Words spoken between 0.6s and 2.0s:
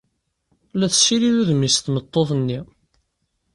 La tessirid udem-is